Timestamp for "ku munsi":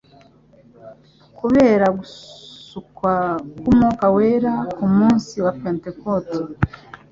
4.75-5.35